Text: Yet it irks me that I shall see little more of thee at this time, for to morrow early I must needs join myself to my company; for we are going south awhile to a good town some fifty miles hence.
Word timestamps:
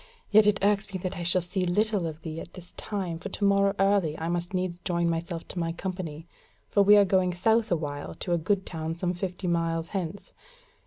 Yet 0.31 0.47
it 0.47 0.57
irks 0.63 0.91
me 0.91 0.99
that 1.01 1.15
I 1.15 1.21
shall 1.21 1.43
see 1.43 1.61
little 1.61 2.01
more 2.01 2.09
of 2.09 2.23
thee 2.23 2.39
at 2.41 2.53
this 2.55 2.71
time, 2.71 3.19
for 3.19 3.29
to 3.29 3.43
morrow 3.43 3.75
early 3.77 4.17
I 4.17 4.29
must 4.29 4.51
needs 4.51 4.79
join 4.79 5.07
myself 5.07 5.47
to 5.49 5.59
my 5.59 5.73
company; 5.73 6.27
for 6.71 6.81
we 6.81 6.97
are 6.97 7.05
going 7.05 7.33
south 7.35 7.71
awhile 7.71 8.15
to 8.15 8.33
a 8.33 8.39
good 8.39 8.65
town 8.65 8.95
some 8.95 9.13
fifty 9.13 9.45
miles 9.45 9.89
hence. 9.89 10.33